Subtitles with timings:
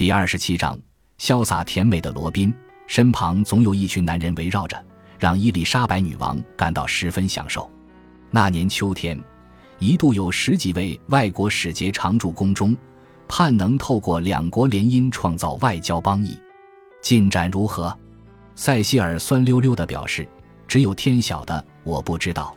[0.00, 0.80] 第二十七章，
[1.18, 2.50] 潇洒甜美的罗宾
[2.86, 4.82] 身旁总有一群男人围绕着，
[5.18, 7.70] 让伊丽莎白女王感到十分享受。
[8.30, 9.22] 那年秋天，
[9.78, 12.74] 一度有十几位外国使节常驻宫中，
[13.28, 16.34] 盼能透过两国联姻创造外交邦谊。
[17.02, 17.94] 进展如何？
[18.54, 20.26] 塞西尔酸溜溜地表示
[20.66, 22.56] ：“只有天晓得，我不知道。”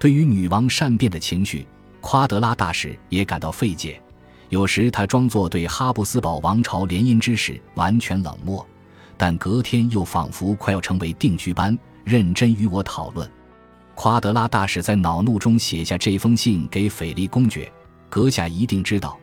[0.00, 1.64] 对于女王善变的情绪，
[2.00, 4.02] 夸德拉大使也感到费解。
[4.52, 8.64] 有时他装作对哈布斯堡王朝联姻之事完全冷漠，
[9.16, 13.26] 但隔天又仿佛快要成为定居般认真与我讨论。
[13.94, 17.72] 夸德拉大使在恼怒中写下这封信给斐利公爵
[18.10, 19.18] ：“阁下一定知道，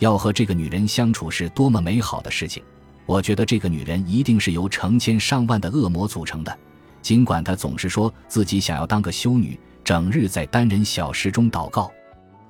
[0.00, 2.62] 要和这个女人相处是多么美好的事情。
[3.06, 6.54] 我觉得这个女人一定是由成千上万的恶魔组成的，
[7.00, 11.90] 尽管她总是说自己想要当个修女，整日在单人小室中祷告。”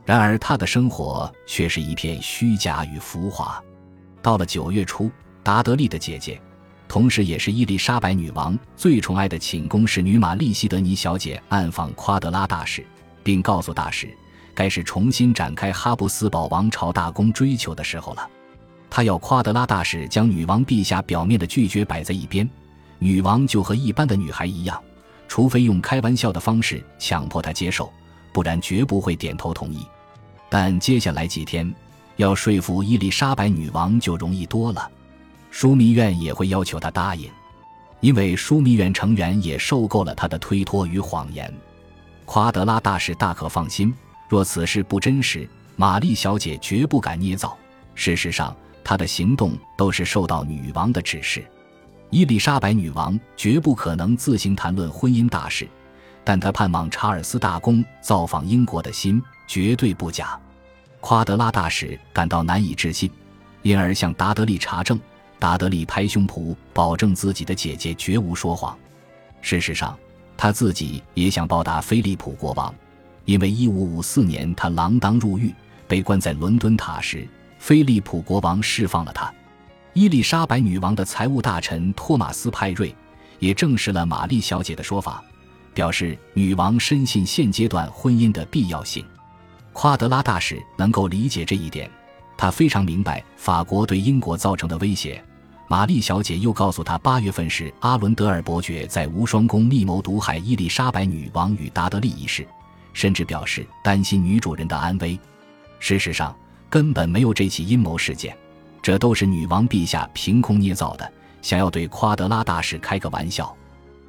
[0.04, 3.62] 然而，他的生活却是一片虚假与浮华。
[4.20, 5.10] 到了九月初，
[5.42, 6.40] 达德利的姐姐，
[6.86, 12.84] 同时也是伊丽莎白女王最宠爱的寝宫侍女玛丽·西德尼小姐暗访夸德拉大使，
[13.22, 14.14] 并告诉大使，
[14.54, 18.28] 该是重新展开哈布斯堡王朝大公追求的时候了。
[18.90, 22.48] 他要夸德拉大使将女王陛下表面的拒绝摆在一边，
[22.98, 24.80] 女王就和一般的女孩一样，
[25.26, 27.90] 除非用开玩笑的方式强迫她接受，
[28.32, 29.86] 不然绝不会点头同意。
[30.56, 31.74] 但接下来几天，
[32.14, 34.88] 要说服伊丽莎白女王就容易多了。
[35.52, 37.28] 枢密院也会要求她答应，
[37.98, 41.52] 因为枢密院成员也受够了她的推脱与谎言。
[42.24, 43.92] 夸德拉大使大可放心，
[44.28, 47.58] 若此事不真实，玛丽小姐绝不敢捏造。
[47.96, 51.44] 事实上，她的行动都是受到女王的指示。
[52.10, 55.68] 伊丽莎白女王绝不可能自行谈论婚姻大事，
[56.22, 60.38] 但她盼望查尔斯大公造访英国的心绝对不假。
[61.06, 63.10] 夸德拉大使感到难以置信，
[63.60, 64.98] 因而向达德利查证。
[65.38, 68.74] 达德利拍胸脯保证自己的姐姐绝无说谎。
[69.42, 69.94] 事实上，
[70.34, 72.74] 他自己也想报答菲利普国王，
[73.26, 75.54] 因为1554年他锒铛入狱，
[75.86, 77.28] 被关在伦敦塔时，
[77.58, 79.30] 菲利普国王释放了他。
[79.92, 82.96] 伊丽莎白女王的财务大臣托马斯派瑞
[83.40, 85.22] 也证实了玛丽小姐的说法，
[85.74, 89.04] 表示女王深信现阶段婚姻的必要性。
[89.74, 91.90] 夸德拉大使能够理解这一点，
[92.38, 95.22] 他非常明白法国对英国造成的威胁。
[95.66, 102.46] 玛丽小姐又告诉他，八月份是阿伦德尔伯爵在无双宫密谋毒害伊丽莎白女王与达德利一事，
[102.92, 105.18] 甚至表示担心女主人的安危。
[105.80, 106.34] 事实上，
[106.70, 108.36] 根本没有这起阴谋事件，
[108.80, 113.54] 这都是女王陛下凭空捏造的，想要对夸德拉大使开个玩笑。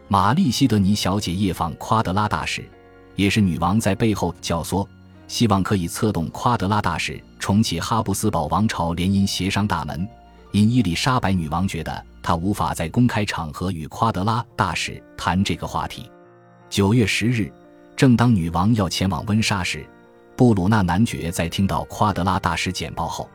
[0.07, 2.63] 玛丽西德尼小姐夜访夸德拉大使，
[3.15, 4.85] 也是女王在背后教唆。
[5.27, 10.07] 希望可以策动夸德拉大使重启哈布斯堡王朝联姻协商大门，
[10.51, 16.09] 因伊丽莎白女王觉得她无法在公开场合与夸德拉大使谈这个话题。
[16.69, 17.51] 九月十日，
[17.95, 19.85] 正当女王要前往温莎时，
[20.35, 23.29] 布鲁纳男爵在听到夸德拉大使简报后，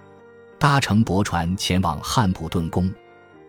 [0.59, 2.93] 搭乘驳船前往汉普顿宫。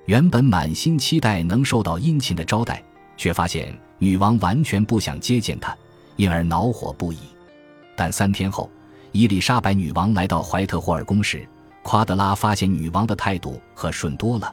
[0.05, 2.83] 原本满心期待能受到殷勤的招待，
[3.17, 5.75] 却发现女王完全不想接见他，
[6.15, 7.19] 因而恼火不已。
[8.01, 8.67] 但三天后，
[9.11, 11.47] 伊丽莎白女王来到怀特霍尔宫时，
[11.83, 14.51] 夸德拉发现女王的态度和顺多了，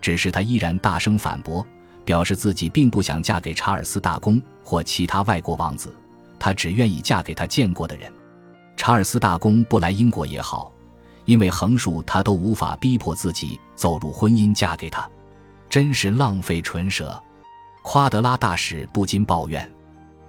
[0.00, 1.64] 只是她依然大声反驳，
[2.04, 5.94] 表示自己并不想嫁给查尔斯大公或其他外国王子，
[6.40, 8.12] 她只愿意嫁给他见过的人。
[8.76, 10.72] 查尔斯大公不来英国也好，
[11.24, 15.08] 因为横竖他都无法逼迫自己走入婚姻嫁给他，
[15.70, 17.16] 真是浪费唇舌。
[17.82, 19.70] 夸德拉大使不禁抱怨：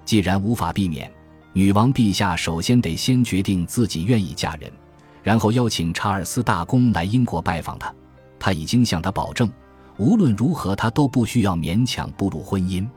[0.06, 1.12] 既然无法避免。
[1.60, 4.72] 女王陛下首先得先决定自己愿意嫁人，
[5.22, 7.94] 然后邀请查尔斯大公来英国拜访他。
[8.40, 9.52] 他已经向他保证，
[9.98, 12.88] 无论如何他都不需要勉强步入婚姻。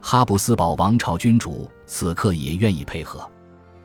[0.00, 3.30] 哈布斯堡王朝君主此刻也愿意配合，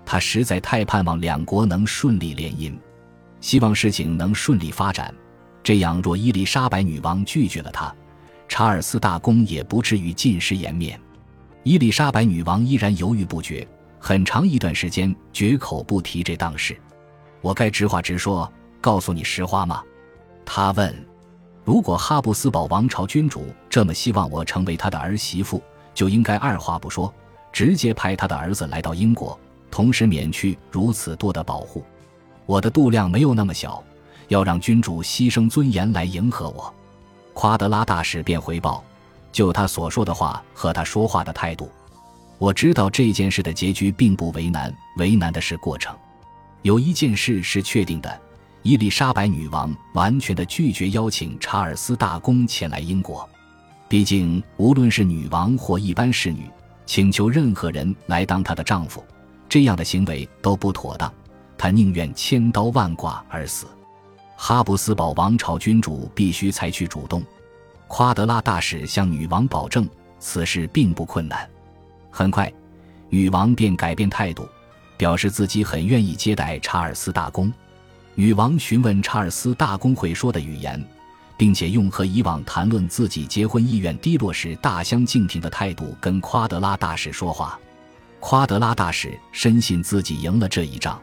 [0.06, 2.74] 他实在太盼望两国能顺利联姻，
[3.42, 5.14] 希望事情能顺利发展。
[5.62, 7.94] 这样，若伊丽莎白女王拒绝了他，
[8.48, 10.98] 查尔斯大公也不至于尽失颜面。
[11.64, 13.68] 伊丽莎白女王依然犹豫不决。
[14.06, 16.78] 很长一段时间绝口不提这档事，
[17.40, 18.52] 我该直话直说，
[18.82, 19.82] 告诉你实话吗？
[20.44, 20.94] 他问。
[21.64, 25.64] 如果哈布斯堡王朝君主这么希望我成为他的儿媳妇，
[25.94, 27.14] 就应该二话不说，
[27.54, 29.40] 直接派他的儿子来到英国，
[29.72, 31.82] 同时免去如此多的保护。
[32.46, 33.82] 我的度量没有那么小，
[34.28, 36.74] 要让君主牺牲尊严来迎合我。
[37.34, 38.84] 夸德拉大使便回报，
[39.32, 41.72] 就他所说的话和他说话的态度。
[42.44, 45.96] 我知道这件事的结局并不为难，为难的是过程。
[46.62, 48.22] 有一件事是确定的：
[48.64, 53.26] 伊丽莎白女王完全的拒绝邀请查尔斯大公前来英国。
[53.88, 56.52] 毕竟，无论是女王或一般侍女，
[56.86, 59.02] 请求任何人来当她的丈夫，
[59.48, 61.10] 这样的行为都不妥当。
[61.58, 63.68] 她宁愿千刀万剐而死。
[64.36, 67.24] 哈布斯堡王朝君主必须采取主动。
[67.88, 69.88] 夸德拉大使向女王保证，
[70.20, 71.50] 此事并不困难。
[72.16, 72.54] 很快，
[73.10, 74.48] 女王便改变态度，
[74.96, 77.52] 表示自己很愿意接待查尔斯大公。
[78.14, 80.82] 女王询问查尔斯大公会说的语言。
[81.36, 87.60] 并且用和以往谈论自己结婚意愿低落时大相径庭的态度跟夸德拉大使说话。
[88.20, 91.02] 夸德拉大使深信自己赢了这一仗，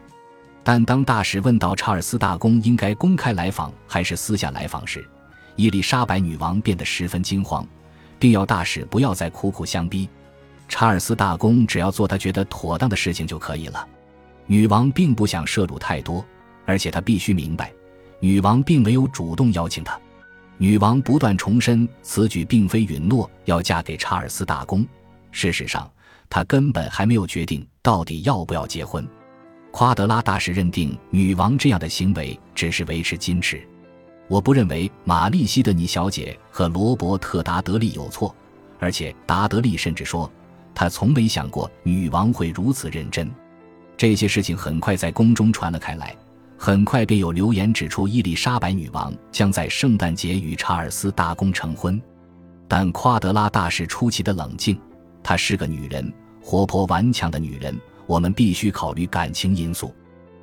[0.63, 5.07] 但当大使问到查尔斯大公应该公开来访还是私下来访时，
[5.57, 7.67] 伊丽莎白女王变得十分惊慌，
[8.19, 10.09] 并要大使不要再苦苦相逼。
[10.71, 13.87] 查尔斯大公只要做他觉得妥当的事情就可以了。
[14.47, 16.25] 女王并不想涉入太多，
[16.65, 17.73] 而且她必须明白，
[18.21, 20.01] 女王并没有主动邀请他。
[20.59, 24.87] 女王不断重申，此举并非允诺要嫁给查尔斯大公。
[25.33, 25.91] 事实上，
[26.29, 29.07] 她根本还没有决定到底要不要结婚。
[29.73, 33.61] 夸德拉大使认定女王这样的行为只是维持矜持。
[34.29, 38.35] 我不认为玛丽西德尼小姐和罗伯特达德利有错，
[38.79, 40.31] 而且达德利甚至说，
[40.75, 43.31] 他从没想过女王会如此认真。
[43.97, 46.17] 这些事情很快在宫中传了开来。
[46.57, 52.01] 很快便有流言指出，伊丽莎白女王将在圣诞节与查尔斯大公成婚。
[52.69, 54.79] 但夸德拉大使出奇的冷静，
[55.23, 56.13] 她是个女人，
[56.43, 57.75] 活泼顽强的女人。
[58.07, 59.95] 我们必须考虑感情因素。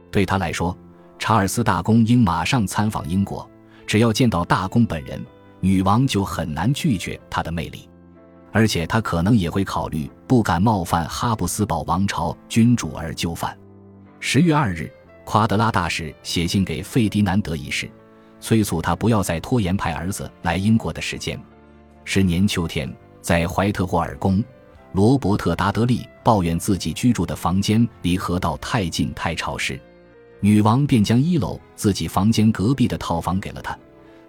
[0.09, 0.75] 对她来说，
[1.19, 3.47] 查尔斯大公应马上参访英国。
[3.85, 5.23] 只要见到大公本人，
[5.59, 7.88] 女王就很难拒绝他的魅力。
[8.57, 13.56] 而且他可能也会考虑不敢冒犯哈布斯堡王朝君主而就范。
[14.19, 14.92] 十月二日。
[15.24, 17.88] 夸德拉大使写信给费迪南德一世，
[18.39, 21.39] 催促他不要再拖延派儿子来英国的时间。
[22.06, 24.42] 是年秋天，在怀特霍尔宫，
[24.94, 29.80] 罗伯特·达德利抱怨自己居住的房间离河道太近、太潮湿，
[30.39, 33.77] 女王便将一楼自己房间隔壁的套房给了他。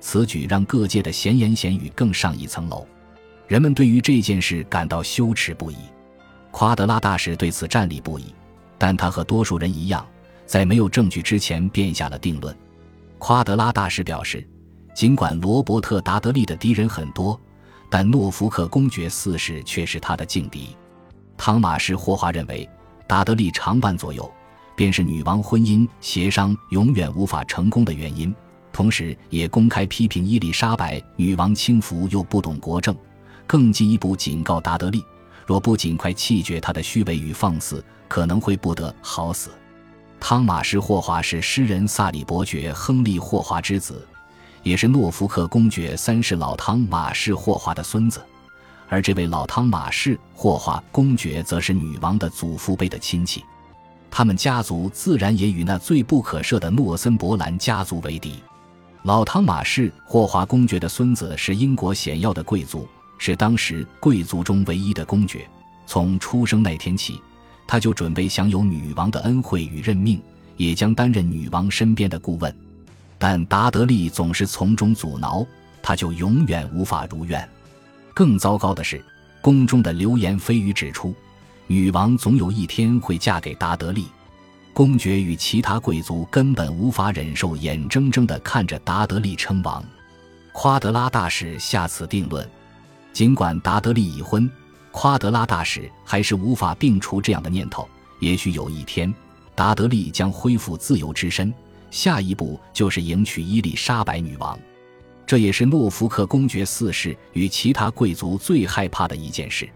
[0.00, 2.84] 此举让各界的闲言闲语更上一层楼，
[3.48, 5.76] 人们对于这件事感到羞耻不已。
[6.50, 8.34] 夸德拉大使对此站立不已，
[8.76, 10.06] 但他和多数人一样。
[10.44, 12.56] 在没有证据之前便下了定论。
[13.18, 14.46] 夸德拉大使表示，
[14.94, 17.38] 尽管罗伯特·达德利的敌人很多，
[17.90, 20.74] 但诺福克公爵四世却是他的劲敌。
[21.36, 22.66] 汤马士·霍华认为，
[23.06, 24.30] 达德利常伴左右，
[24.74, 28.34] 便是女王婚姻协商永远无法成功的原因。
[28.72, 32.96] 同时，也公开批评伊丽莎白女王轻浮又不懂国政，
[33.48, 35.04] 更进一步警告达德利，
[35.44, 39.50] 若不尽快弃绝他的虚伪与放肆，可能会不得好死。
[40.20, 44.06] 汤马士·霍华是诗人萨里伯爵亨利·霍华之子，
[44.62, 48.20] 也是诺福克公爵三世老汤马士·霍华的孙子。
[48.88, 53.44] 而这位老汤马士·霍华公爵则是女王的祖父辈的亲戚，
[54.10, 58.42] 他们家族自然也与那最不可赦的诺森伯兰家族为敌。
[59.04, 65.46] 老汤马士·霍华公爵的孙子是英国显要的贵族，是当时贵族中唯一的公爵。
[65.86, 67.20] 从出生那天起。
[67.70, 70.18] 他就准备享有女王的恩惠与任命，
[70.56, 72.56] 也将担任女王身边的顾问，
[73.18, 75.46] 但达德利总是从中阻挠，
[75.82, 77.46] 他就永远无法如愿。
[78.14, 79.04] 更糟糕的是，
[79.42, 81.14] 宫中的流言蜚语指出，
[81.66, 84.06] 女王总有一天会嫁给达德利。
[84.72, 89.84] 公爵与其他贵族根本无法忍受眼睁睁地看着达德利称王。
[90.52, 92.48] 夸德拉大使下此定论，
[93.12, 94.50] 尽管达德利已婚。
[94.90, 97.88] 夸德拉大使还是无法摒除这样的念头。
[98.20, 99.14] 也许有一天，
[99.54, 101.52] 达德利将恢复自由之身，
[101.90, 104.58] 下一步就是迎娶伊丽莎白女王。
[105.24, 109.68] 这也是诺福克公爵四世与其他贵族最害怕的一件事。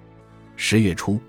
[0.56, 1.20] 十月初，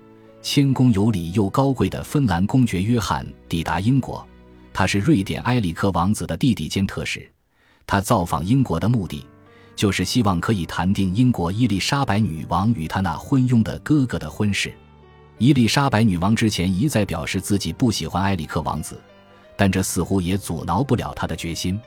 [0.42, 4.26] 谦恭有礼又高贵的芬兰公爵约翰抵达英国，
[4.72, 7.30] 他是瑞典埃里克王子的弟弟兼特使。
[7.86, 9.24] 他造访英国的目的。
[9.76, 14.72] 就是希望可以谈定英国伊丽莎白女王与她那昏庸的哥哥的婚事。
[15.38, 19.00] 伊丽莎白女王之前一再表示自己不喜欢埃里克王子，
[19.56, 21.80] 但这似乎也阻挠不了她的决心。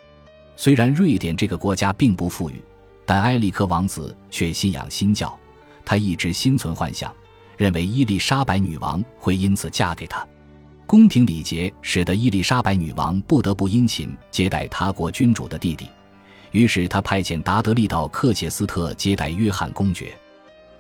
[0.56, 2.62] 虽然瑞典这个国家并不富裕，
[3.06, 5.38] 但埃里克王子却信仰新教，
[5.86, 7.14] 他一直心存幻想，
[7.56, 10.28] 认为伊丽莎白女王会因此嫁给他。
[10.86, 15.88] 宫廷礼节使得伊丽莎白女王不得不殷勤接待他国君主的弟弟。
[16.52, 20.18] 于是他派遣达德利到克切斯特接待约翰公爵，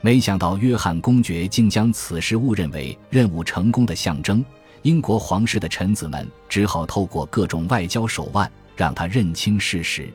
[0.02, 4.44] 没想到约翰公爵竟将此事误认为任务成功的象征。
[4.84, 10.08] 英国皇室的臣子们只好透过各种外交手腕，让他认清事实。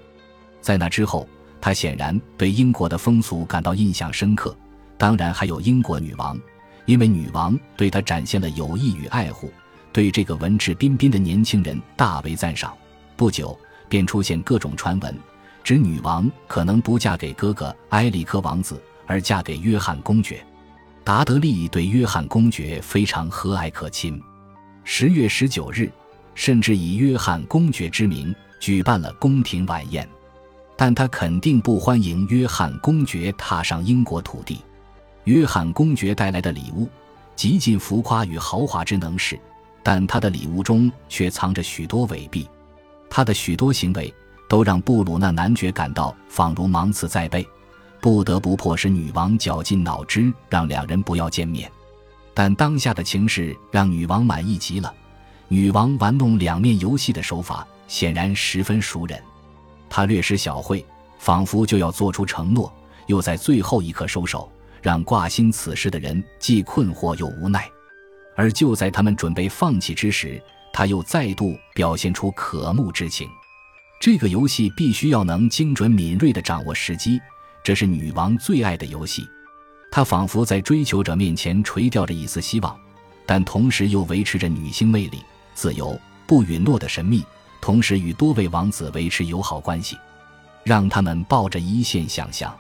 [0.61, 1.28] 在那之后，
[1.61, 4.56] 他显然对英国的风俗感到印象深刻，
[4.97, 6.40] 当然还有英国女王，
[6.87, 9.52] 因为女王对他展现了友谊与爱护，
[9.92, 12.73] 对这个文质彬彬的年轻人大为赞赏。
[13.16, 15.14] 不久，便出现各种传闻，
[15.62, 20.45] 指女王可能不嫁给哥哥埃里克王子，而嫁给约翰公爵。
[21.04, 24.21] 达德利对约翰公爵非常和蔼可亲。
[24.85, 25.90] 十月十九日，
[26.35, 30.09] 甚至以约翰公爵之名举办了宫廷晚宴。
[30.76, 34.59] 但他肯定不欢迎约翰公爵踏上英国土地。
[35.25, 36.88] 约翰公爵带来的礼物
[37.37, 39.38] 极尽浮夸与豪华之能事，
[39.83, 42.49] 但他的礼物中却藏着许多伪币。
[43.09, 44.12] 他的许多行为
[44.52, 47.49] 都让布鲁纳男爵感到仿如芒刺在背，
[48.02, 51.73] 不得不迫使女王绞尽脑汁让两人不要见面。
[52.35, 54.92] 但当下的情势让女王满意极了。
[55.49, 59.18] 女王玩弄两面游戏的手法显然十分熟稔。
[59.88, 60.85] 她略施小惠，
[61.18, 62.71] 仿佛就要做出承诺，
[63.06, 67.66] 又在最后一刻收手，让挂心此事的人既困惑又无奈。
[68.37, 70.38] 而就在他们准备放弃之时，
[70.75, 73.26] 他又再度表现出渴慕之情。
[74.02, 77.21] 这个游戏必须要能精准敏锐地掌握时机，
[77.62, 79.25] 这是女王最爱的游戏。
[79.92, 82.76] 她仿佛在追求者面前垂钓着一丝希望，
[83.25, 85.23] 但同时又维持着女性魅力、
[85.54, 87.25] 自由、不允诺的神秘，
[87.61, 89.97] 同时与多位王子维持友好关系，
[90.64, 92.52] 让他们抱着一线想象。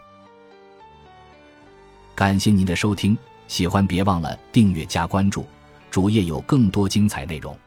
[2.14, 3.18] 感谢您的收听，
[3.48, 5.44] 喜欢别忘了订阅加关注，
[5.90, 7.58] 主页有更多精彩内容。